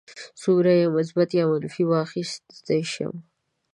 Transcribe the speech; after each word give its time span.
څومره 0.41 0.71
یې 0.79 0.87
مثبت 0.97 1.29
یا 1.37 1.43
منفي 1.51 1.83
واخیستی 1.87 2.81
شم. 2.93 3.13